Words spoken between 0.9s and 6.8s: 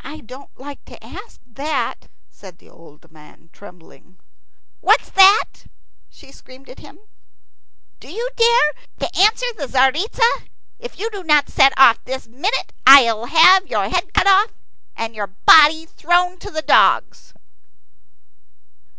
ask that," said the old man, trembling. "What's that?" she screamed at